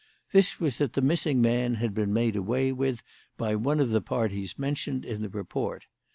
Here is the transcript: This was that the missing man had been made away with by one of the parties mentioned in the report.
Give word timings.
This 0.31 0.59
was 0.59 0.79
that 0.79 0.93
the 0.93 1.01
missing 1.03 1.43
man 1.43 1.75
had 1.75 1.93
been 1.93 2.11
made 2.11 2.35
away 2.35 2.71
with 2.71 3.03
by 3.37 3.53
one 3.53 3.79
of 3.79 3.91
the 3.91 4.01
parties 4.01 4.57
mentioned 4.57 5.05
in 5.05 5.21
the 5.21 5.29
report. 5.29 5.85